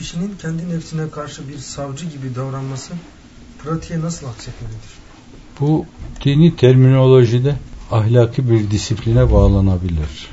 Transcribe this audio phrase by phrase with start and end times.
[0.00, 2.92] kişinin kendi nefsine karşı bir savcı gibi davranması
[3.58, 4.90] pratiğe nasıl aksetmelidir?
[5.60, 5.86] Bu
[6.24, 7.56] dini terminolojide
[7.90, 10.28] ahlaki bir disipline bağlanabilir.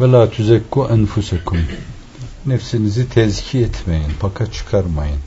[0.00, 1.58] Ve la tüzekku enfusekum.
[2.46, 5.20] Nefsinizi tezki etmeyin, paka çıkarmayın.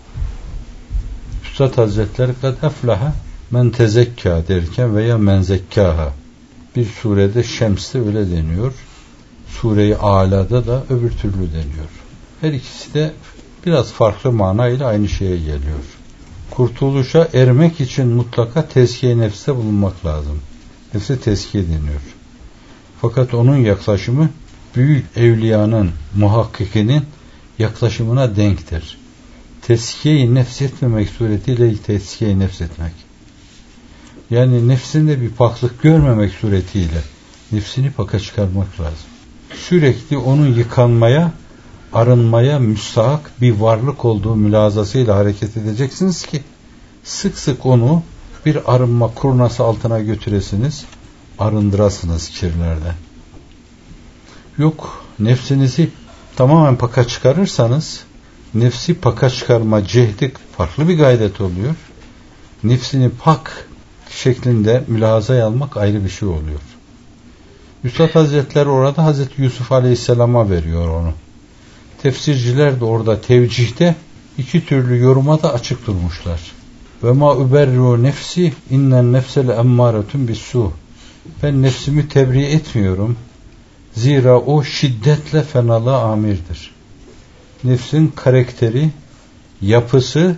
[1.43, 3.13] Üstad Hazretleri kad eflaha
[3.51, 6.13] men tezekka derken veya men zekkaha.
[6.75, 8.73] Bir surede Şems'te öyle deniyor.
[9.47, 11.89] Sure-i Ala'da da öbür türlü deniyor.
[12.41, 13.11] Her ikisi de
[13.65, 15.83] biraz farklı manayla aynı şeye geliyor.
[16.51, 20.41] Kurtuluşa ermek için mutlaka tezkiye nefste bulunmak lazım.
[20.93, 22.01] Nefse tezkiye deniyor.
[23.01, 24.29] Fakat onun yaklaşımı
[24.75, 27.03] büyük evliyanın, muhakkikinin
[27.59, 28.97] yaklaşımına denktir.
[29.61, 32.93] Teskiye-i nefs etmemek suretiyle teskiye-i nefs etmek.
[34.29, 37.01] Yani nefsinde bir paklık görmemek suretiyle
[37.51, 39.09] nefsini paka çıkarmak lazım.
[39.55, 41.31] Sürekli onun yıkanmaya,
[41.93, 46.43] arınmaya müstahak bir varlık olduğu mülazasıyla hareket edeceksiniz ki
[47.03, 48.03] sık sık onu
[48.45, 50.85] bir arınma kurnası altına götüresiniz,
[51.39, 52.95] arındırasınız kirlerden.
[54.57, 55.89] Yok, nefsinizi
[56.35, 58.03] tamamen paka çıkarırsanız
[58.53, 61.75] nefsi paka çıkarma cehdi farklı bir gayret oluyor.
[62.63, 63.67] Nefsini pak
[64.09, 66.59] şeklinde mülazaya almak ayrı bir şey oluyor.
[67.83, 71.13] Üstad Hazretleri orada Hazreti Yusuf Aleyhisselam'a veriyor onu.
[72.01, 73.95] Tefsirciler de orada tevcihte
[74.37, 76.39] iki türlü yoruma da açık durmuşlar.
[77.03, 80.71] Ve ma überru nefsi innen nefsele emmâretun bis su.
[81.43, 83.17] Ben nefsimi tebriğ etmiyorum.
[83.93, 86.71] Zira o şiddetle fenalığa amirdir.
[87.63, 88.89] Nefsin karakteri,
[89.61, 90.35] yapısı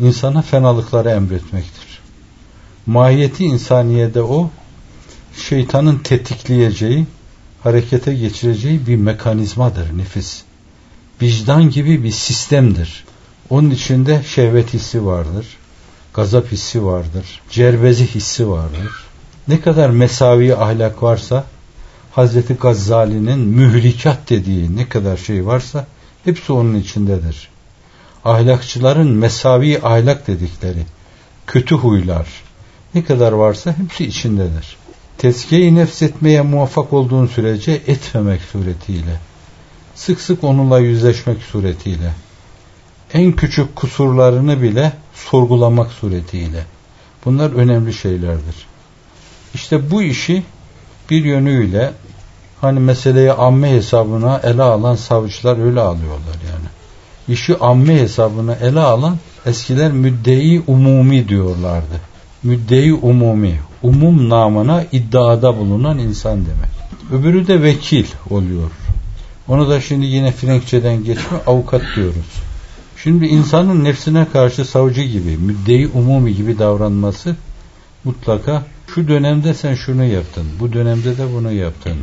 [0.00, 1.98] insana fenalıkları emretmektir.
[2.86, 4.50] Mahiyeti insaniyede o
[5.36, 7.06] şeytanın tetikleyeceği,
[7.62, 10.42] harekete geçireceği bir mekanizmadır nefis.
[11.22, 13.04] Vicdan gibi bir sistemdir.
[13.50, 15.46] Onun içinde şehvet hissi vardır,
[16.14, 18.90] gazap hissi vardır, cerbezi hissi vardır.
[19.48, 21.44] Ne kadar mesavi ahlak varsa,
[22.12, 25.86] Hazreti Gazzali'nin mühlikat dediği ne kadar şey varsa,
[26.24, 27.48] hepsi onun içindedir.
[28.24, 30.86] Ahlakçıların mesavi ahlak dedikleri,
[31.46, 32.26] kötü huylar,
[32.94, 34.76] ne kadar varsa hepsi içindedir.
[35.18, 39.20] Tezkiye-i nefs etmeye muvaffak olduğun sürece etmemek suretiyle,
[40.06, 42.12] sık sık onunla yüzleşmek suretiyle,
[43.14, 46.64] en küçük kusurlarını bile sorgulamak suretiyle.
[47.24, 48.66] Bunlar önemli şeylerdir.
[49.54, 50.42] İşte bu işi
[51.10, 51.92] bir yönüyle
[52.60, 56.68] hani meseleyi amme hesabına ele alan savcılar öyle alıyorlar yani.
[57.28, 62.00] İşi amme hesabına ele alan eskiler müddei umumi diyorlardı.
[62.42, 66.72] Müddei umumi, umum namına iddiada bulunan insan demek.
[67.12, 68.70] Öbürü de vekil oluyor.
[69.48, 72.42] Onu da şimdi yine Frenkçeden geçme avukat diyoruz.
[72.96, 77.36] Şimdi insanın nefsine karşı savcı gibi, müddei umumi gibi davranması
[78.04, 78.62] mutlaka
[78.94, 81.96] şu dönemde sen şunu yaptın, bu dönemde de bunu yaptın.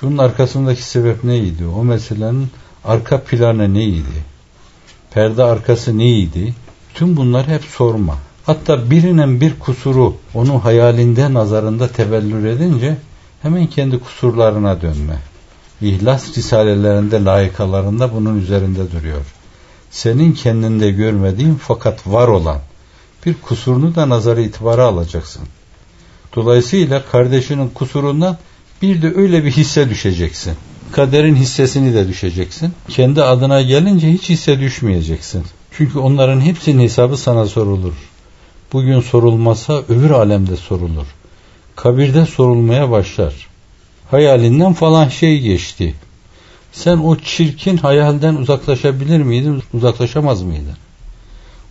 [0.00, 1.66] Şunun arkasındaki sebep neydi?
[1.66, 2.48] O meselenin
[2.84, 4.24] arka planı neydi?
[5.10, 6.54] Perde arkası neydi?
[6.94, 8.14] Tüm bunlar hep sorma.
[8.46, 12.96] Hatta birinin bir kusuru onun hayalinde nazarında tebellür edince
[13.42, 15.18] hemen kendi kusurlarına dönme.
[15.82, 19.24] İhlas risalelerinde layıkalarında bunun üzerinde duruyor.
[19.90, 22.58] Senin kendinde görmediğin fakat var olan
[23.26, 25.42] bir kusurunu da nazara itibara alacaksın.
[26.36, 28.38] Dolayısıyla kardeşinin kusurundan
[28.82, 30.54] bir de öyle bir hisse düşeceksin.
[30.92, 32.72] Kaderin hissesini de düşeceksin.
[32.88, 35.44] Kendi adına gelince hiç hisse düşmeyeceksin.
[35.72, 37.94] Çünkü onların hepsinin hesabı sana sorulur.
[38.72, 41.06] Bugün sorulmasa öbür alemde sorulur.
[41.76, 43.47] Kabirde sorulmaya başlar.
[44.10, 45.94] Hayalinden falan şey geçti.
[46.72, 50.76] Sen o çirkin hayalden uzaklaşabilir miydin, uzaklaşamaz mıydın?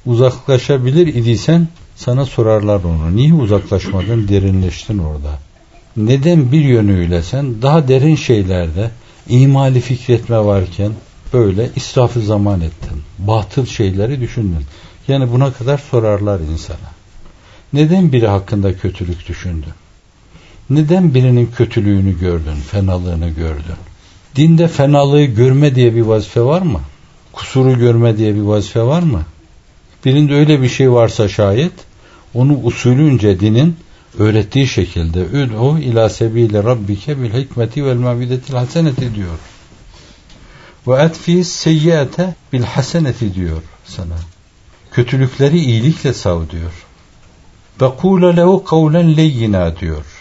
[0.06, 3.16] Uzaklaşabilir idiysen sana sorarlar onu.
[3.16, 5.40] Niye uzaklaşmadın, derinleştin orada?
[5.98, 8.92] Neden bir yönüyle sen daha derin şeylerde
[9.30, 10.92] imali fikretme varken
[11.34, 13.02] böyle israfı zaman ettin.
[13.20, 14.66] Batıl şeyleri düşündün.
[15.08, 16.92] Yani buna kadar sorarlar insana.
[17.74, 19.74] Neden biri hakkında kötülük düşündün?
[20.70, 23.76] Neden birinin kötülüğünü gördün, fenalığını gördün?
[24.36, 26.82] Dinde fenalığı görme diye bir vazife var mı?
[27.34, 29.22] Kusuru görme diye bir vazife var mı?
[30.06, 31.74] Birinde öyle bir şey varsa şayet
[32.34, 33.76] onu usulünce dinin
[34.20, 39.40] öğrettiği şekilde üd'u ila sebile rabbike bil hikmeti vel mavidetil haseneti diyor.
[40.88, 44.16] Ve etfi seyyate bil haseneti diyor sana.
[44.92, 46.86] Kötülükleri iyilikle sav diyor.
[47.82, 50.17] Ve kule lehu kavlen leyyina diyor.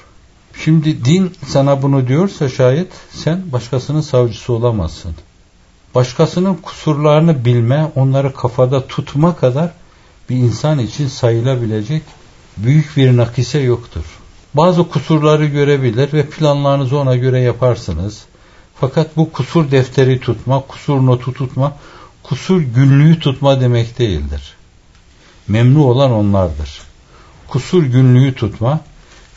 [0.64, 5.14] Şimdi din sana bunu diyorsa şayet sen başkasının savcısı olamazsın.
[5.94, 9.70] Başkasının kusurlarını bilme, onları kafada tutma kadar
[10.30, 12.02] bir insan için sayılabilecek
[12.56, 14.04] büyük bir nakise yoktur.
[14.54, 18.24] Bazı kusurları görebilir ve planlarınızı ona göre yaparsınız.
[18.74, 21.76] Fakat bu kusur defteri tutma, kusur notu tutma,
[22.22, 24.54] kusur günlüğü tutma demek değildir.
[25.48, 26.80] Memnu olan onlardır.
[27.48, 28.80] Kusur günlüğü tutma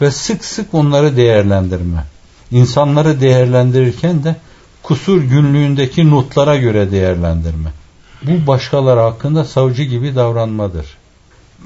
[0.01, 2.03] ve sık sık onları değerlendirme.
[2.51, 4.35] İnsanları değerlendirirken de
[4.83, 7.69] kusur günlüğündeki notlara göre değerlendirme.
[8.23, 10.85] Bu başkaları hakkında savcı gibi davranmadır.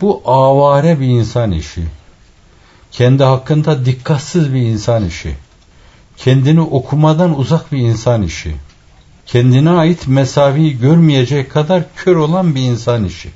[0.01, 1.83] Bu avare bir insan işi.
[2.91, 5.35] Kendi hakkında dikkatsiz bir insan işi.
[6.17, 8.55] Kendini okumadan uzak bir insan işi.
[9.25, 13.29] Kendine ait mesaviyi görmeyecek kadar kör olan bir insan işi.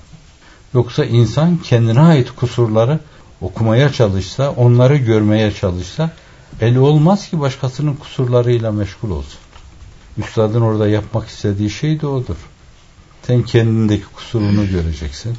[0.73, 2.99] Yoksa insan kendine ait kusurları
[3.41, 6.11] okumaya çalışsa, onları görmeye çalışsa,
[6.61, 9.39] eli olmaz ki başkasının kusurlarıyla meşgul olsun.
[10.17, 12.35] Üstadın orada yapmak istediği şey de odur.
[13.27, 15.37] Sen kendindeki kusurunu göreceksin.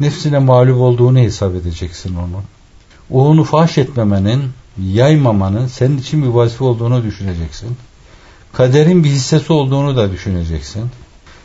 [0.00, 2.42] Nefsine mağlup olduğunu hesap edeceksin onu.
[3.10, 4.50] O onu faş etmemenin,
[4.82, 7.76] yaymamanın senin için bir vazife olduğunu düşüneceksin.
[8.52, 10.84] Kaderin bir hissesi olduğunu da düşüneceksin.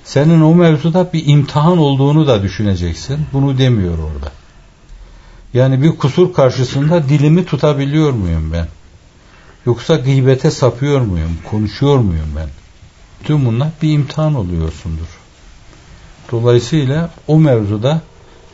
[0.04, 3.20] Senin o mevzuda bir imtihan olduğunu da düşüneceksin.
[3.34, 4.32] Bunu demiyor orada.
[5.54, 8.68] Yani bir kusur karşısında dilimi tutabiliyor muyum ben?
[9.66, 11.38] Yoksa gıybete sapıyor muyum?
[11.50, 12.50] Konuşuyor muyum ben?
[13.24, 15.07] Tüm bunlar bir imtihan oluyorsundur.
[16.31, 18.01] Dolayısıyla o mevzuda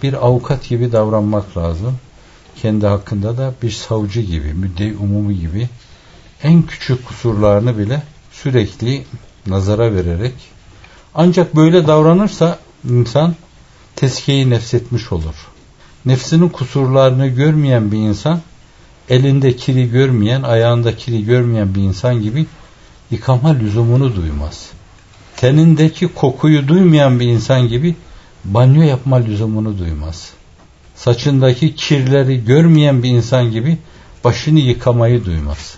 [0.03, 1.97] bir avukat gibi davranmak lazım.
[2.61, 5.69] Kendi hakkında da bir savcı gibi, müddei umumu gibi
[6.43, 9.05] en küçük kusurlarını bile sürekli
[9.47, 10.33] nazara vererek
[11.15, 12.59] ancak böyle davranırsa
[12.89, 13.35] insan
[13.95, 15.54] tezkiyeyi nefsetmiş olur.
[16.05, 18.41] Nefsinin kusurlarını görmeyen bir insan
[19.09, 22.45] elinde kiri görmeyen, ayağında kiri görmeyen bir insan gibi
[23.11, 24.69] yıkama lüzumunu duymaz.
[25.37, 27.95] Tenindeki kokuyu duymayan bir insan gibi
[28.45, 30.31] banyo yapma lüzumunu duymaz.
[30.95, 33.77] Saçındaki kirleri görmeyen bir insan gibi
[34.23, 35.75] başını yıkamayı duymaz.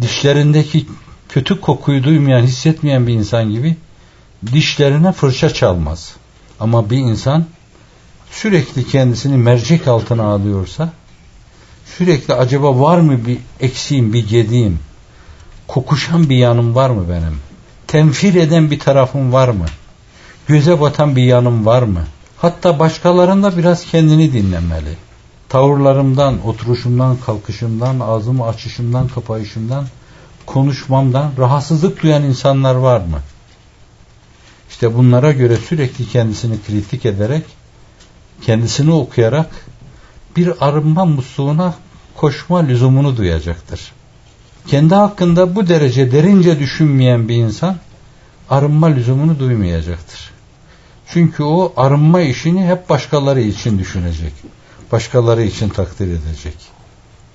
[0.00, 0.86] Dişlerindeki
[1.28, 3.76] kötü kokuyu duymayan, hissetmeyen bir insan gibi
[4.52, 6.14] dişlerine fırça çalmaz.
[6.60, 7.44] Ama bir insan
[8.30, 10.92] sürekli kendisini mercek altına alıyorsa
[11.96, 14.78] sürekli acaba var mı bir eksiğim, bir gediğim,
[15.68, 17.38] kokuşan bir yanım var mı benim?
[17.86, 19.66] Temfil eden bir tarafım var mı?
[20.46, 22.04] Göze batan bir yanım var mı?
[22.38, 24.96] Hatta başkalarında biraz kendini dinlemeli.
[25.48, 29.86] Tavırlarımdan, oturuşumdan, kalkışımdan, ağzımı açışımdan, kapayışımdan,
[30.46, 33.20] konuşmamdan rahatsızlık duyan insanlar var mı?
[34.70, 37.44] İşte bunlara göre sürekli kendisini kritik ederek,
[38.42, 39.50] kendisini okuyarak
[40.36, 41.74] bir arınma musluğuna
[42.16, 43.92] koşma lüzumunu duyacaktır.
[44.66, 47.76] Kendi hakkında bu derece derince düşünmeyen bir insan
[48.50, 50.30] arınma lüzumunu duymayacaktır.
[51.06, 54.32] Çünkü o arınma işini hep başkaları için düşünecek.
[54.92, 56.56] Başkaları için takdir edecek.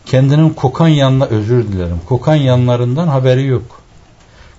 [0.06, 2.00] Kendinin kokan yanına özür dilerim.
[2.06, 3.82] Kokan yanlarından haberi yok.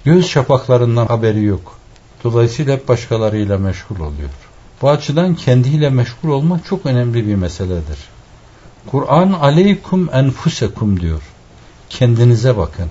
[0.04, 1.78] Göz şapaklarından haberi yok.
[2.24, 4.30] Dolayısıyla hep başkalarıyla meşgul oluyor.
[4.82, 7.98] Bu açıdan kendiyle meşgul olmak çok önemli bir meseledir.
[8.86, 11.22] Kur'an aleykum enfusekum diyor.
[11.88, 12.90] Kendinize bakın.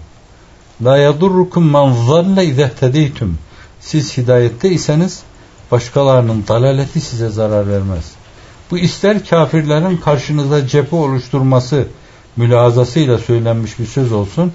[0.84, 3.38] La yadurrukum men zalle izehtedeytum.
[3.80, 5.24] Siz hidayette iseniz
[5.72, 8.12] başkalarının dalaleti size zarar vermez.
[8.72, 11.88] Bu ister kafirlerin karşınıza cephe oluşturması
[12.38, 14.54] mülazasıyla söylenmiş bir söz olsun,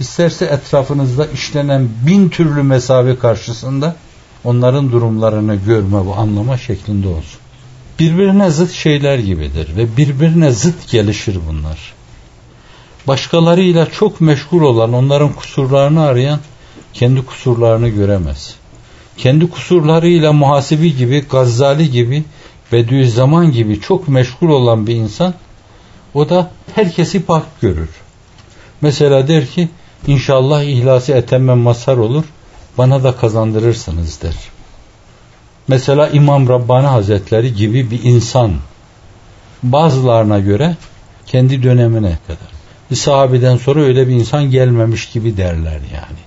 [0.00, 3.96] isterse etrafınızda işlenen bin türlü mesafe karşısında
[4.44, 7.40] onların durumlarını görme bu anlama şeklinde olsun.
[7.98, 11.94] Birbirine zıt şeyler gibidir ve birbirine zıt gelişir bunlar.
[13.06, 16.40] Başkalarıyla çok meşgul olan, onların kusurlarını arayan
[16.92, 18.54] kendi kusurlarını göremez.
[19.16, 22.24] Kendi kusurlarıyla muhasibi gibi, Gazzali gibi,
[22.72, 25.34] Bediüzzaman gibi çok meşgul olan bir insan
[26.14, 27.88] o da herkesi pak görür.
[28.80, 29.68] Mesela der ki
[30.06, 32.24] inşallah ihlası etemmem mazhar olur
[32.78, 34.34] bana da kazandırırsınız der.
[35.68, 38.52] Mesela İmam Rabbani Hazretleri gibi bir insan
[39.62, 40.76] bazılarına göre
[41.26, 42.54] kendi dönemine kadar.
[42.90, 46.20] Bir sahabeden sonra öyle bir insan gelmemiş gibi derler yani.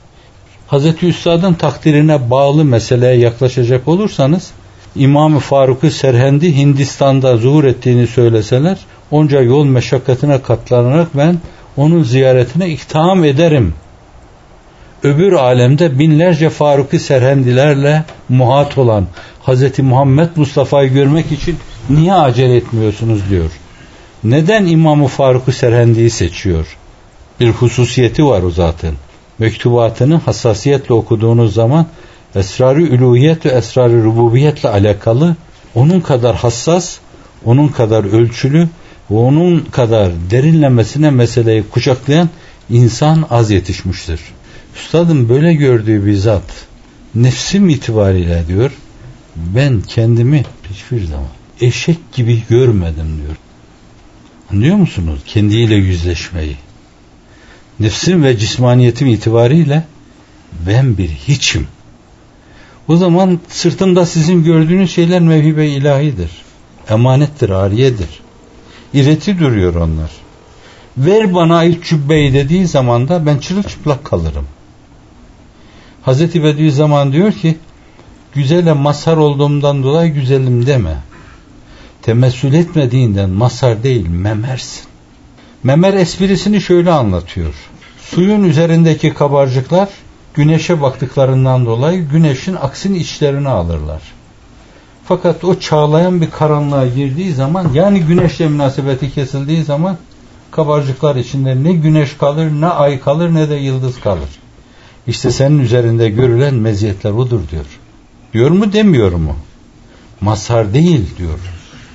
[0.68, 4.52] Hazreti Üstad'ın takdirine bağlı meseleye yaklaşacak olursanız
[4.96, 8.78] İmam-ı Faruk-ı Serhendi Hindistan'da zuhur ettiğini söyleseler
[9.12, 11.38] onca yol meşakkatine katlanarak ben
[11.78, 13.74] onun ziyaretine iktiham ederim
[15.08, 19.08] öbür alemde binlerce Faruk-ı Serhendilerle muhat olan
[19.48, 19.80] Hz.
[19.80, 21.58] Muhammed Mustafa'yı görmek için
[21.90, 23.52] niye acele etmiyorsunuz diyor.
[24.24, 26.78] Neden İmam-ı Faruk-ı Serhendi'yi seçiyor?
[27.40, 28.94] Bir hususiyeti var o zaten.
[29.40, 31.86] Mektubatını hassasiyetle okuduğunuz zaman
[32.36, 35.36] esrarı üluhiyet ve esrarı rububiyetle alakalı
[35.76, 36.98] onun kadar hassas,
[37.46, 38.68] onun kadar ölçülü
[39.12, 42.30] ve onun kadar derinlemesine meseleyi kucaklayan
[42.70, 44.20] insan az yetişmiştir.
[44.78, 46.68] Üstadım böyle gördüğü bir zat
[47.16, 48.72] nefsim itibariyle diyor
[49.36, 51.28] ben kendimi hiçbir zaman
[51.62, 53.36] eşek gibi görmedim diyor.
[54.52, 55.20] Anlıyor musunuz?
[55.26, 56.56] Kendiyle yüzleşmeyi.
[57.80, 59.84] Nefsim ve cismaniyetim itibariyle
[60.68, 61.68] ben bir hiçim.
[62.88, 66.32] O zaman sırtımda sizin gördüğünüz şeyler mevhibe ilahidir.
[66.90, 68.10] Emanettir, ariyedir.
[68.94, 70.12] İreti duruyor onlar.
[70.98, 74.46] Ver bana ait cübbeyi dediği zaman da ben çırılçıplak kalırım.
[76.08, 77.58] Hazreti Bediüzzaman diyor ki
[78.34, 80.98] güzele mazhar olduğumdan dolayı güzelim deme.
[82.02, 84.84] Temessül etmediğinden mazhar değil memersin.
[85.64, 87.54] Memer esprisini şöyle anlatıyor.
[88.02, 89.90] Suyun üzerindeki kabarcıklar
[90.34, 94.02] güneşe baktıklarından dolayı güneşin aksin içlerini alırlar.
[95.06, 99.98] Fakat o çağlayan bir karanlığa girdiği zaman yani güneşle münasebeti kesildiği zaman
[100.52, 104.30] kabarcıklar içinde ne güneş kalır ne ay kalır ne de yıldız kalır.
[105.08, 107.66] İşte senin üzerinde görülen meziyetler odur diyor.
[108.34, 109.36] Diyor mu demiyor mu?
[110.22, 111.40] Mazhar değil diyor.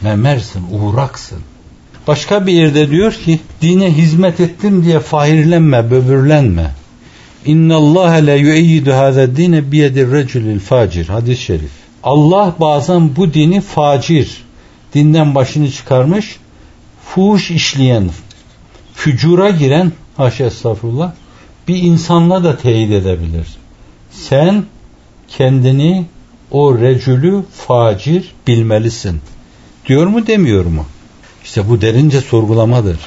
[0.03, 1.39] Memersin, uğraksın.
[2.07, 6.71] Başka bir yerde diyor ki dine hizmet ettim diye fahirlenme, böbürlenme.
[7.47, 11.09] İnna Allah la yu'eyyidu hâzâ dine biyedir reculil facir.
[11.09, 11.71] Hadis-i şerif.
[12.03, 14.43] Allah bazen bu dini facir,
[14.95, 16.37] dinden başını çıkarmış,
[17.05, 18.11] fuhuş işleyen,
[18.95, 21.13] fücura giren, haşa estağfurullah,
[21.69, 23.47] bir insanla da teyit edebilir.
[24.11, 24.65] Sen
[25.29, 26.07] kendini
[26.51, 29.21] o recülü facir bilmelisin.
[29.87, 30.87] Diyor mu demiyor mu?
[31.45, 32.99] İşte bu derince sorgulamadır.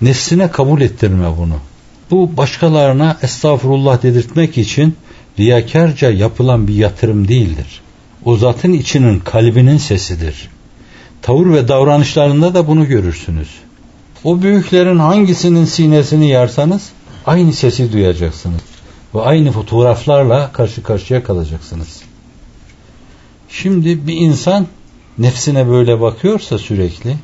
[0.00, 1.56] Nefsine kabul ettirme bunu.
[2.10, 4.96] Bu başkalarına estağfurullah dedirtmek için
[5.38, 7.80] riyakarca yapılan bir yatırım değildir.
[8.24, 10.48] O zatın içinin kalbinin sesidir.
[11.22, 13.48] Tavır ve davranışlarında da bunu görürsünüz.
[14.24, 16.90] O büyüklerin hangisinin sinesini yarsanız
[17.30, 18.60] aynı sesi duyacaksınız.
[19.14, 22.02] Ve aynı fotoğraflarla karşı karşıya kalacaksınız.
[23.48, 24.66] Şimdi bir insan
[25.18, 27.16] nefsine böyle bakıyorsa sürekli,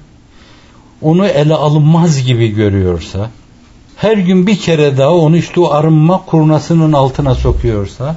[1.02, 3.30] onu ele alınmaz gibi görüyorsa,
[3.96, 8.16] her gün bir kere daha onu işte o arınma kurnasının altına sokuyorsa,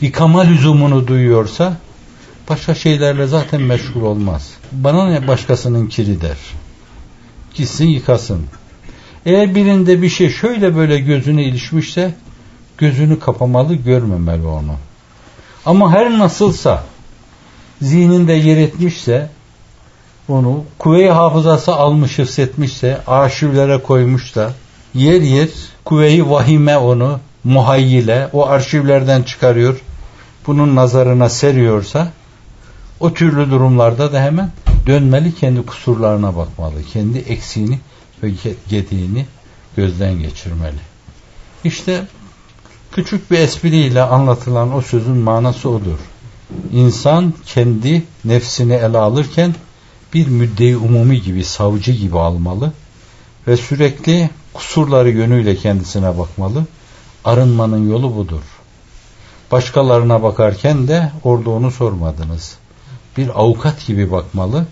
[0.00, 1.76] yıkama lüzumunu duyuyorsa,
[2.50, 4.50] başka şeylerle zaten meşgul olmaz.
[4.72, 6.38] Bana ne başkasının kiri der.
[7.54, 8.46] Gitsin yıkasın.
[9.26, 12.14] Eğer birinde bir şey şöyle böyle gözüne ilişmişse,
[12.78, 14.74] gözünü kapamalı, görmemeli onu.
[15.66, 16.84] Ama her nasılsa,
[17.82, 19.28] zihninde yer etmişse,
[20.28, 24.52] onu kuvve-i hafızası almış hissetmişse, arşivlere koymuş da,
[24.94, 25.48] yer yer
[25.84, 29.80] kuvve-i vahime onu muhayyile o arşivlerden çıkarıyor,
[30.46, 32.08] bunun nazarına seriyorsa,
[33.00, 34.50] o türlü durumlarda da hemen
[34.86, 36.74] dönmeli kendi kusurlarına bakmalı.
[36.92, 37.78] Kendi eksiğini
[38.22, 38.30] ve
[38.68, 39.26] gediğini
[39.76, 40.78] gözden geçirmeli.
[41.64, 42.06] İşte
[42.92, 45.98] küçük bir espriyle anlatılan o sözün manası odur.
[46.72, 49.54] İnsan kendi nefsini ele alırken
[50.14, 52.72] bir müddei umumi gibi, savcı gibi almalı
[53.46, 56.64] ve sürekli kusurları yönüyle kendisine bakmalı.
[57.24, 58.42] Arınmanın yolu budur.
[59.52, 62.56] Başkalarına bakarken de orada onu sormadınız.
[63.16, 64.66] Bir avukat gibi bakmalı.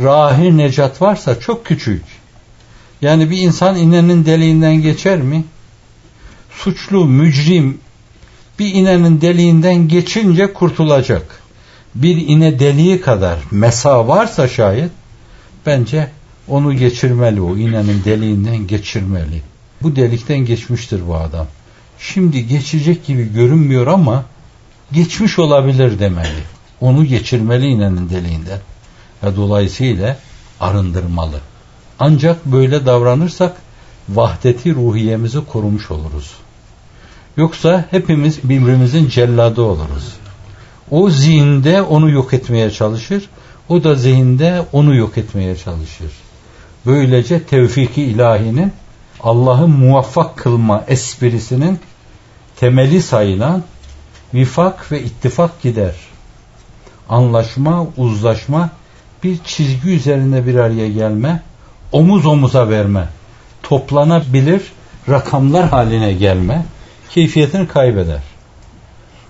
[0.00, 2.02] Rahi necat varsa çok küçük.
[3.04, 5.44] Yani bir insan inenin deliğinden geçer mi?
[6.50, 7.78] Suçlu, mücrim
[8.58, 11.42] bir inenin deliğinden geçince kurtulacak.
[11.94, 14.90] Bir ine deliği kadar mesa varsa şayet
[15.66, 16.10] bence
[16.48, 19.42] onu geçirmeli o inenin deliğinden geçirmeli.
[19.82, 21.46] Bu delikten geçmiştir bu adam.
[21.98, 24.24] Şimdi geçecek gibi görünmüyor ama
[24.92, 26.42] geçmiş olabilir demeli.
[26.80, 28.60] Onu geçirmeli inenin deliğinden.
[29.22, 30.18] Ve dolayısıyla
[30.60, 31.40] arındırmalı.
[32.06, 33.56] Ancak böyle davranırsak
[34.08, 36.34] vahdeti ruhiyemizi korumuş oluruz.
[37.36, 40.12] Yoksa hepimiz birbirimizin celladı oluruz.
[40.90, 43.28] O zihinde onu yok etmeye çalışır.
[43.68, 46.12] O da zihinde onu yok etmeye çalışır.
[46.86, 48.72] Böylece tevfiki ilahinin
[49.20, 51.78] Allah'ı muvaffak kılma esprisinin
[52.56, 53.62] temeli sayılan
[54.34, 55.94] vifak ve ittifak gider.
[57.08, 58.70] Anlaşma, uzlaşma,
[59.22, 61.42] bir çizgi üzerinde bir araya gelme,
[61.92, 63.08] omuz omuza verme,
[63.62, 64.62] toplanabilir
[65.08, 66.64] rakamlar haline gelme,
[67.10, 68.20] keyfiyetini kaybeder.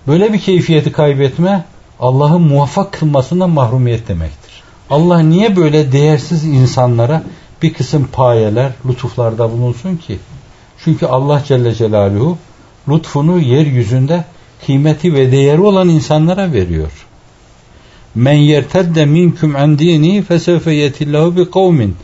[0.07, 1.65] Böyle bir keyfiyeti kaybetme
[1.99, 4.63] Allah'ın muvaffak kılmasından mahrumiyet demektir.
[4.89, 7.23] Allah niye böyle değersiz insanlara
[7.61, 10.19] bir kısım payeler, lütuflarda bulunsun ki?
[10.83, 12.37] Çünkü Allah Celle Celaluhu
[12.89, 14.25] lütfunu yeryüzünde
[14.65, 16.91] kıymeti ve değeri olan insanlara veriyor.
[18.15, 21.95] Men yertedde minkum an dini fesevfe yetillahu bi kavmin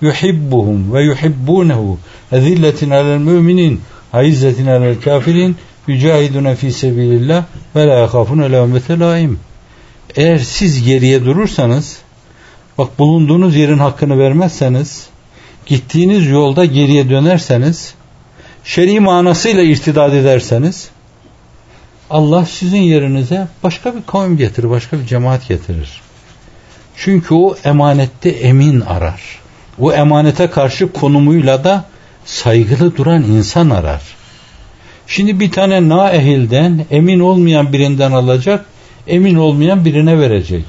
[0.00, 1.98] yuhibbuhum ve yuhibbunehu
[2.32, 3.80] ezilletin alel müminin
[4.12, 7.44] aizzetin alel kafirin yücahidune fi sebilillah
[7.76, 9.38] ve la yakafune levmete laim.
[10.16, 11.98] Eğer siz geriye durursanız
[12.78, 15.06] bak bulunduğunuz yerin hakkını vermezseniz
[15.66, 17.94] gittiğiniz yolda geriye dönerseniz
[18.64, 20.90] şer'i manasıyla irtidad ederseniz
[22.10, 26.00] Allah sizin yerinize başka bir kavim getirir, başka bir cemaat getirir.
[26.96, 29.39] Çünkü o emanette emin arar.
[29.80, 31.84] O emanete karşı konumuyla da
[32.24, 34.02] saygılı duran insan arar.
[35.06, 38.66] Şimdi bir tane naehilden, emin olmayan birinden alacak,
[39.06, 40.64] emin olmayan birine verecek.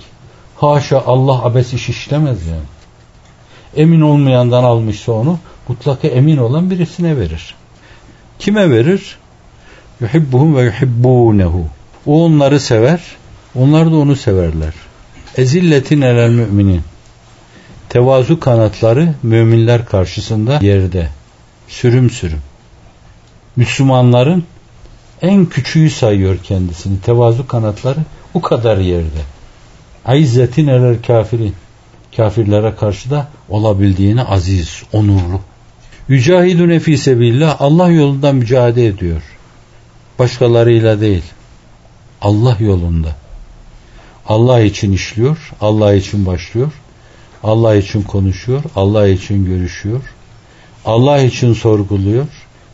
[0.57, 2.61] Haşa Allah abes iş işlemez yani.
[3.75, 7.55] Emin olmayandan almışsa onu mutlaka emin olan birisine verir.
[8.39, 9.17] Kime verir?
[10.01, 11.65] Yuhibbuhum ve yuhibbunehu.
[12.05, 13.01] O onları sever,
[13.55, 14.73] onlar da onu severler.
[15.37, 16.81] Ezilletin elel müminin.
[17.91, 21.09] Tevazu kanatları müminler karşısında yerde.
[21.67, 22.41] Sürüm sürüm.
[23.55, 24.43] Müslümanların
[25.21, 27.01] en küçüğü sayıyor kendisini.
[27.01, 27.99] Tevazu kanatları
[28.33, 29.21] o kadar yerde.
[30.05, 31.55] Aizzetin elel kafirin.
[32.15, 35.41] Kafirlere karşı da olabildiğine aziz, onurlu.
[36.07, 39.21] Yücahidune fi sebillah Allah yolunda mücadele ediyor.
[40.19, 41.23] Başkalarıyla değil.
[42.21, 43.15] Allah yolunda.
[44.27, 46.71] Allah için işliyor, Allah için başlıyor,
[47.43, 50.01] Allah için konuşuyor, Allah için görüşüyor,
[50.85, 52.27] Allah için sorguluyor,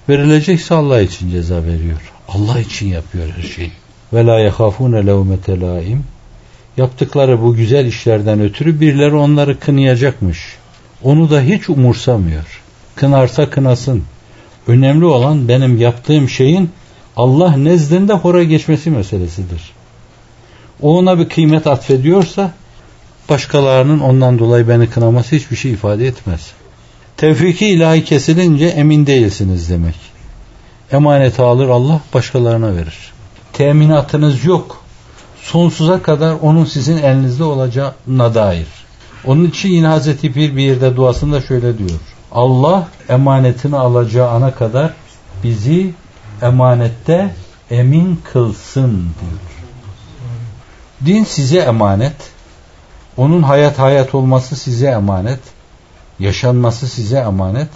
[0.09, 2.13] verilecekse Allah için ceza veriyor.
[2.27, 3.71] Allah için yapıyor her şeyi.
[4.13, 6.03] Ve la yehafune levmete laim.
[6.77, 10.55] Yaptıkları bu güzel işlerden ötürü birileri onları kınayacakmış.
[11.03, 12.61] Onu da hiç umursamıyor.
[12.95, 14.03] Kınarsa kınasın.
[14.67, 16.69] Önemli olan benim yaptığım şeyin
[17.15, 19.61] Allah nezdinde hora geçmesi meselesidir.
[20.81, 22.51] O ona bir kıymet atfediyorsa
[23.29, 26.51] başkalarının ondan dolayı beni kınaması hiçbir şey ifade etmez.
[27.17, 29.95] Tevfiki ilahi kesilince emin değilsiniz demek.
[30.91, 33.11] Emaneti alır Allah başkalarına verir.
[33.53, 34.81] Teminatınız yok.
[35.41, 38.67] Sonsuza kadar onun sizin elinizde olacağına dair.
[39.25, 41.99] Onun için yine Hazreti Pir bir yerde duasında şöyle diyor.
[42.31, 44.93] Allah emanetini alacağı ana kadar
[45.43, 45.93] bizi
[46.41, 47.35] emanette
[47.71, 49.41] emin kılsın diyor.
[51.05, 52.15] Din size emanet.
[53.17, 55.39] Onun hayat hayat olması size emanet.
[56.19, 57.69] Yaşanması size emanet.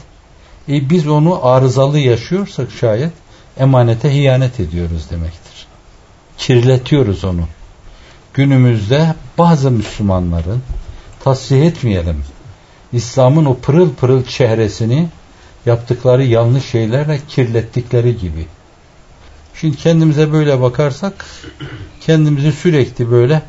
[0.70, 3.12] E biz onu arızalı yaşıyorsak şayet
[3.58, 5.68] emanete hiyanet ediyoruz demektir.
[6.38, 7.48] Kirletiyoruz onu.
[8.34, 10.62] Günümüzde bazı Müslümanların
[11.24, 12.24] tasvih etmeyelim.
[12.94, 15.08] İslam'ın o pırıl pırıl çehresini
[15.66, 18.48] yaptıkları yanlış şeylerle kirlettikleri gibi.
[19.56, 21.26] Şimdi kendimize böyle bakarsak
[22.02, 23.42] kendimizi sürekli böyle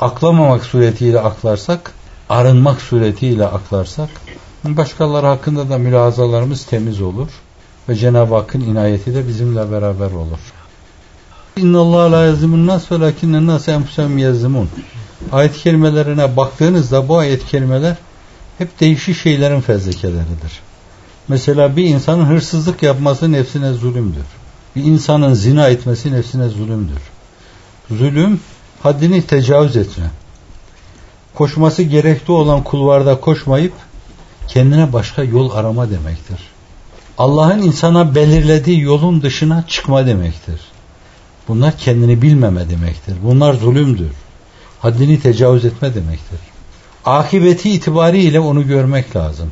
[0.00, 1.92] aklamamak suretiyle aklarsak
[2.28, 4.08] arınmak suretiyle aklarsak
[4.64, 7.28] başkaları hakkında da mülazalarımız temiz olur
[7.88, 10.38] ve Cenab-ı Hakk'ın inayeti de bizimle beraber olur.
[11.56, 14.68] İnna Allah la yazlimun nas velakinnen nas enfusem yazlimun.
[15.32, 17.96] Ayet kelimelerine baktığınızda bu ayet kelimeler
[18.58, 20.60] hep değişik şeylerin fezlekeleridir.
[21.28, 24.24] Mesela bir insanın hırsızlık yapması nefsine zulümdür.
[24.76, 27.00] Bir insanın zina etmesi nefsine zulümdür.
[27.90, 28.40] Zulüm
[28.82, 30.10] haddini tecavüz etme.
[31.34, 33.72] Koşması gerekli olan kulvarda koşmayıp
[34.48, 36.38] kendine başka yol arama demektir.
[37.18, 40.60] Allah'ın insana belirlediği yolun dışına çıkma demektir.
[41.48, 43.16] Bunlar kendini bilmeme demektir.
[43.22, 44.10] Bunlar zulümdür.
[44.80, 46.38] Haddini tecavüz etme demektir.
[47.04, 49.50] Akibeti itibariyle onu görmek lazım.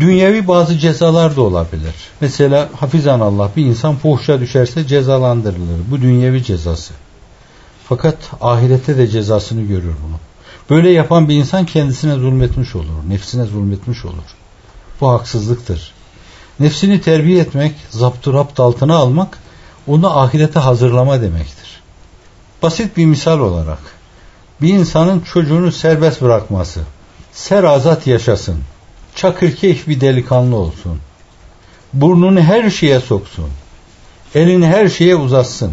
[0.00, 1.94] Dünyevi bazı cezalar da olabilir.
[2.20, 5.80] Mesela hafizan Allah bir insan fuhşa düşerse cezalandırılır.
[5.90, 6.94] Bu dünyevi cezası.
[7.88, 10.16] Fakat ahirette de cezasını görür bunu.
[10.70, 13.08] Böyle yapan bir insan kendisine zulmetmiş olur.
[13.08, 14.36] Nefsine zulmetmiş olur.
[15.00, 15.92] Bu haksızlıktır.
[16.60, 19.38] Nefsini terbiye etmek, zaptı rapt altına almak,
[19.86, 21.82] onu ahirete hazırlama demektir.
[22.62, 23.78] Basit bir misal olarak,
[24.62, 26.80] bir insanın çocuğunu serbest bırakması,
[27.32, 28.58] serazat yaşasın,
[29.14, 30.98] çakırkeyif bir delikanlı olsun,
[31.92, 33.48] burnunu her şeye soksun,
[34.34, 35.72] elini her şeye uzatsın.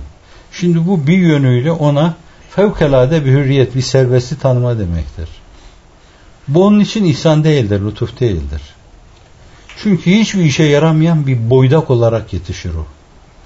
[0.53, 2.15] Şimdi bu bir yönüyle ona
[2.49, 5.29] fevkalade bir hürriyet, bir serbestli tanıma demektir.
[6.47, 8.61] Bu onun için ihsan değildir, lütuf değildir.
[9.83, 12.85] Çünkü hiçbir işe yaramayan bir boydak olarak yetişir o.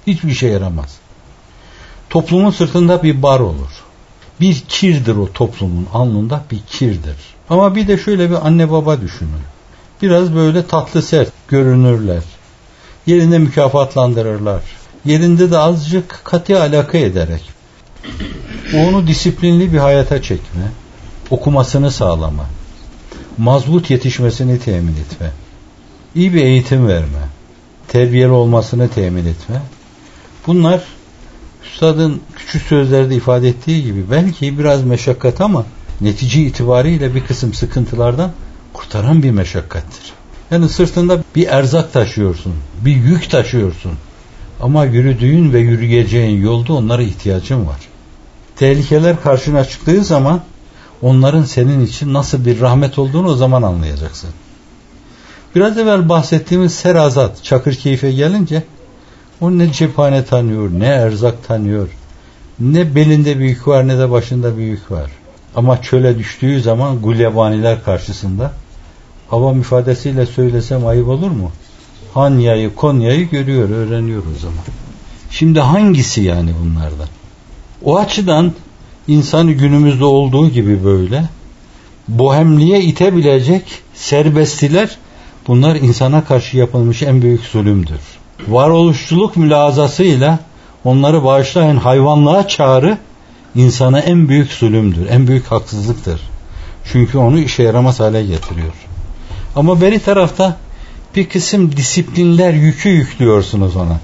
[0.06, 0.96] Hiçbir işe yaramaz.
[2.10, 3.70] Toplumun sırtında bir bar olur.
[4.40, 7.16] Bir kirdir o toplumun alnında bir kirdir.
[7.50, 9.42] Ama bir de şöyle bir anne baba düşünün.
[10.02, 12.22] Biraz böyle tatlı sert görünürler.
[13.06, 14.62] Yerinde mükafatlandırırlar.
[15.06, 17.50] Yerinde de azıcık katı alaka ederek
[18.74, 20.62] onu disiplinli bir hayata çekme,
[21.30, 22.46] okumasını sağlama,
[23.38, 25.30] mazbut yetişmesini temin etme,
[26.14, 27.28] iyi bir eğitim verme,
[27.88, 29.62] terbiyeli olmasını temin etme.
[30.46, 30.82] Bunlar
[31.72, 35.64] Üstadın küçük sözlerde ifade ettiği gibi belki biraz meşakkat ama
[36.00, 38.32] netice itibariyle bir kısım sıkıntılardan
[38.72, 40.12] kurtaran bir meşakkattir.
[40.50, 42.52] Yani sırtında bir erzak taşıyorsun,
[42.84, 43.92] bir yük taşıyorsun.
[44.60, 47.80] Ama yürüdüğün ve yürüyeceğin yolda onlara ihtiyacın var.
[48.56, 50.40] Tehlikeler karşına çıktığı zaman
[51.02, 54.30] onların senin için nasıl bir rahmet olduğunu o zaman anlayacaksın.
[55.54, 58.62] Biraz evvel bahsettiğimiz serazat, çakır keyfe gelince
[59.40, 61.88] o ne cephane tanıyor, ne erzak tanıyor,
[62.60, 65.10] ne belinde büyük var ne de başında büyük var.
[65.56, 68.52] Ama çöle düştüğü zaman gulyabaniler karşısında
[69.30, 71.50] avam ifadesiyle söylesem ayıp olur mu?
[72.16, 74.64] Hanya'yı, Konya'yı görüyor, öğreniyor o zaman.
[75.30, 77.08] Şimdi hangisi yani bunlardan?
[77.84, 78.52] O açıdan
[79.08, 81.24] insanı günümüzde olduğu gibi böyle
[82.08, 83.62] bohemliğe itebilecek
[83.94, 84.98] serbestiler
[85.46, 88.00] bunlar insana karşı yapılmış en büyük zulümdür.
[88.48, 90.38] Varoluşçuluk mülazasıyla
[90.84, 92.98] onları bağışlayan hayvanlığa çağrı
[93.54, 96.20] insana en büyük zulümdür, en büyük haksızlıktır.
[96.92, 98.72] Çünkü onu işe yaramaz hale getiriyor.
[99.56, 100.56] Ama beri tarafta
[101.16, 104.00] bir kısım disiplinler yükü yüklüyorsunuz ona.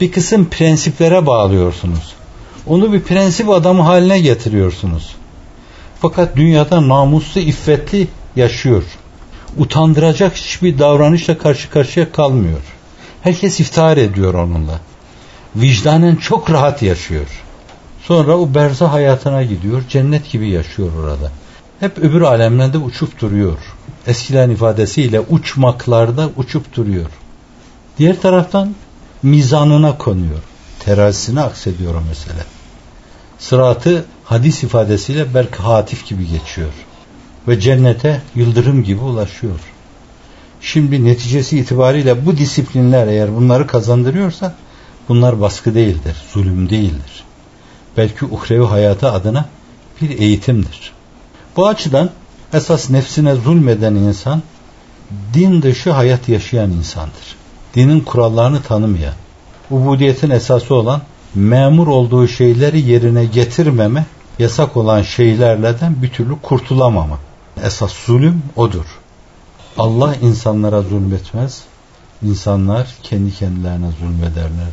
[0.00, 2.14] Bir kısım prensiplere bağlıyorsunuz.
[2.66, 5.14] Onu bir prensip adamı haline getiriyorsunuz.
[6.00, 8.82] Fakat dünyada namuslu, iffetli yaşıyor.
[9.58, 12.60] Utandıracak hiçbir davranışla karşı karşıya kalmıyor.
[13.22, 14.80] Herkes iftihar ediyor onunla.
[15.56, 17.26] Vicdanen çok rahat yaşıyor.
[18.02, 19.82] Sonra o berza hayatına gidiyor.
[19.88, 21.30] Cennet gibi yaşıyor orada.
[21.80, 23.58] Hep öbür alemlerde uçup duruyor.
[24.06, 27.10] Eskilerin ifadesiyle uçmaklarda uçup duruyor.
[27.98, 28.74] Diğer taraftan
[29.22, 30.42] mizanına konuyor.
[30.78, 32.44] Terazisine aksediyor o mesele.
[33.38, 36.72] Sıratı hadis ifadesiyle belki hatif gibi geçiyor.
[37.48, 39.60] Ve cennete yıldırım gibi ulaşıyor.
[40.60, 44.54] Şimdi neticesi itibariyle bu disiplinler eğer bunları kazandırıyorsa
[45.08, 47.24] bunlar baskı değildir, zulüm değildir.
[47.96, 49.48] Belki uhrevi hayatı adına
[50.00, 50.97] bir eğitimdir.
[51.58, 52.10] Bu açıdan
[52.52, 54.42] esas nefsine zulmeden insan
[55.34, 57.36] din dışı hayat yaşayan insandır.
[57.74, 59.14] Dinin kurallarını tanımayan,
[59.70, 61.02] ubudiyetin esası olan
[61.34, 64.06] memur olduğu şeyleri yerine getirmeme,
[64.38, 67.18] yasak olan şeylerden bir türlü kurtulamama.
[67.64, 68.86] Esas zulüm odur.
[69.78, 71.62] Allah insanlara zulmetmez.
[72.22, 74.72] İnsanlar kendi kendilerine zulmederler.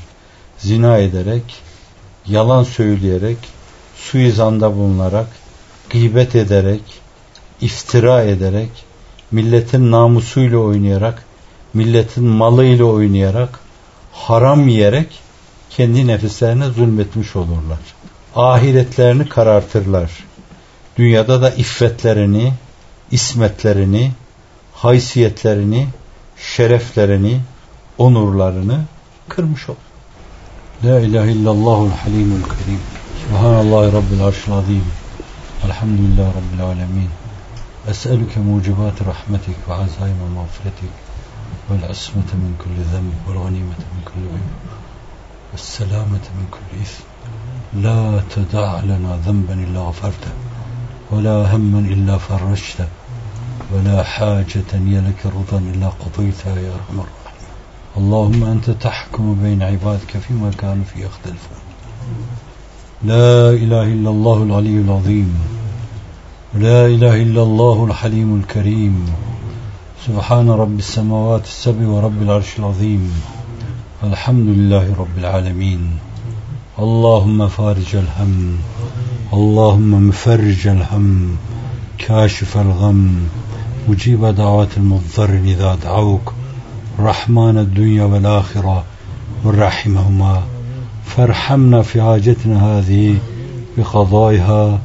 [0.57, 1.43] Zina ederek,
[2.27, 3.37] yalan söyleyerek,
[3.95, 5.27] suizanda bulunarak,
[5.89, 6.81] gıybet ederek,
[7.61, 8.69] iftira ederek,
[9.31, 11.25] milletin namusuyla oynayarak,
[11.73, 13.59] milletin malıyla oynayarak,
[14.11, 15.19] haram yiyerek
[15.69, 17.79] kendi nefislerine zulmetmiş olurlar.
[18.35, 20.11] Ahiretlerini karartırlar.
[20.97, 22.53] Dünyada da iffetlerini,
[23.11, 24.11] ismetlerini,
[24.73, 25.87] haysiyetlerini,
[26.37, 27.39] şereflerini,
[27.97, 28.81] onurlarını
[29.29, 29.77] kırmış olur.
[30.83, 32.79] La ilahe illallahul halimul kerim.
[33.23, 35.04] Subhanallahi rabbil arşil azim.
[35.65, 37.11] Elhamdülillah rabbil alemin.
[37.93, 40.93] أسألك موجبات رحمتك وعزائم مغفرتك
[41.69, 44.53] والعصمة من كل ذنب والغنيمة من كل عيب
[45.51, 47.05] والسلامة من كل إثم.
[47.85, 50.33] لا تدع لنا ذنبا إلا غفرته
[51.11, 52.87] ولا هما إلا فرجته
[53.73, 57.51] ولا حاجة هي لك رضا إلا قضيتها يا أرحم الراحمين.
[57.97, 61.61] اللهم أنت تحكم بين عبادك فيما كانوا فيه يختلفون.
[63.03, 65.54] لا إله إلا الله العلي العظيم.
[66.59, 69.05] لا إله إلا الله الحليم الكريم.
[70.07, 73.11] سبحان رب السماوات السبع ورب العرش العظيم.
[74.03, 75.79] الحمد لله رب العالمين.
[76.79, 78.57] اللهم فارج الهم.
[79.33, 81.37] اللهم مفرج الهم.
[81.97, 83.27] كاشف الغم.
[83.87, 86.33] مجيب دعوات المضطر إذا دعوك.
[86.99, 88.83] رحمن الدنيا والآخرة
[89.43, 90.43] والرحمهما
[91.05, 93.17] فارحمنا في حاجتنا هذه
[93.77, 94.79] بقضائها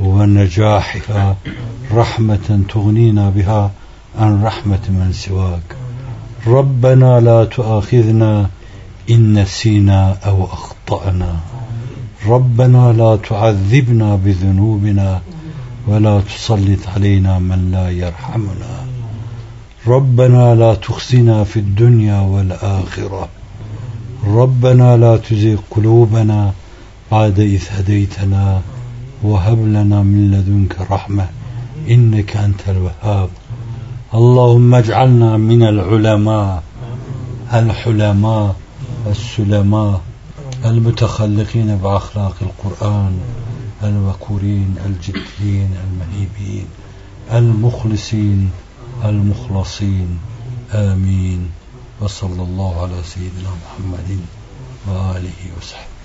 [0.00, 1.36] ونجاحها
[1.94, 3.70] رحمة تغنينا بها
[4.18, 5.76] عن رحمة من سواك.
[6.46, 8.50] ربنا لا تؤاخذنا
[9.10, 11.36] إن نسينا أو أخطأنا.
[12.26, 15.20] ربنا لا تعذبنا بذنوبنا
[15.86, 18.86] ولا تسلط علينا من لا يرحمنا.
[19.86, 23.28] ربنا لا تخزنا في الدنيا والآخرة.
[24.26, 26.52] ربنا لا تزغ قلوبنا
[27.12, 28.60] بعد إذ هديتنا.
[29.22, 31.28] وهب لنا من لدنك رحمة
[31.90, 33.28] إنك أنت الوهاب.
[34.14, 36.62] اللهم اجعلنا من العلماء
[37.52, 38.56] الحلماء
[39.06, 40.00] السلماء
[40.64, 43.18] المتخلقين بأخلاق القرآن
[43.82, 46.66] الوكورين الجديين المهيبين
[47.32, 48.50] المخلصين
[49.04, 50.18] المخلصين.
[50.74, 51.48] آمين.
[52.00, 54.18] وصلى الله على سيدنا محمد
[54.86, 55.97] وآله وصحبه.